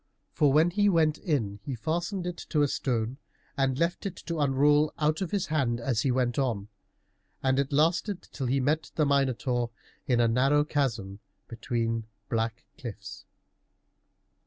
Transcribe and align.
For 0.33 0.51
when 0.51 0.71
he 0.71 0.89
went 0.89 1.19
in 1.19 1.59
he 1.61 1.75
fastened 1.75 2.25
it 2.25 2.37
to 2.49 2.63
a 2.63 2.67
stone 2.67 3.17
and 3.55 3.77
left 3.77 4.07
it 4.07 4.15
to 4.25 4.39
unroll 4.39 4.91
out 4.97 5.21
of 5.21 5.29
his 5.29 5.45
hand 5.45 5.79
as 5.79 6.01
he 6.01 6.09
went 6.09 6.39
on, 6.39 6.69
and 7.43 7.59
it 7.59 7.71
lasted 7.71 8.23
till 8.31 8.47
he 8.47 8.59
met 8.59 8.89
the 8.95 9.05
Minotaur 9.05 9.69
in 10.07 10.19
a 10.19 10.27
narrow 10.27 10.63
chasm 10.63 11.19
between 11.47 12.05
black 12.29 12.63
cliffs. 12.79 13.25